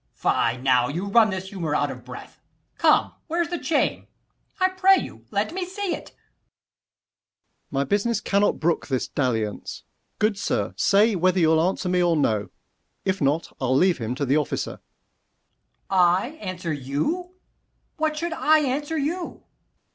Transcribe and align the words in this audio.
Ant. 0.01 0.15
E. 0.15 0.15
Fie, 0.57 0.61
now 0.63 0.87
you 0.87 1.05
run 1.09 1.29
this 1.29 1.49
humour 1.49 1.75
out 1.75 1.91
of 1.91 2.03
breath. 2.03 2.41
Come, 2.79 3.13
where's 3.27 3.49
the 3.49 3.59
chain? 3.59 4.07
I 4.59 4.69
pray 4.69 4.97
you, 4.97 5.25
let 5.29 5.53
me 5.53 5.63
see 5.63 5.93
it. 5.93 6.07
Sec. 6.07 6.15
Mer. 7.69 7.79
My 7.79 7.83
business 7.83 8.19
cannot 8.19 8.59
brook 8.59 8.87
this 8.87 9.07
dalliance. 9.07 9.83
Good 10.17 10.39
sir, 10.39 10.73
say 10.75 11.15
whether 11.15 11.39
you'll 11.39 11.61
answer 11.61 11.87
me 11.87 12.01
or 12.01 12.15
no: 12.15 12.45
60 13.03 13.03
If 13.05 13.21
not, 13.21 13.55
I'll 13.61 13.75
leave 13.77 13.99
him 13.99 14.15
to 14.15 14.25
the 14.25 14.37
officer. 14.37 14.79
Ant. 14.81 14.81
E. 14.81 15.87
I 15.91 16.27
answer 16.41 16.73
you! 16.73 17.35
what 17.97 18.17
should 18.17 18.33
I 18.33 18.57
answer 18.61 18.97
you? 18.97 19.43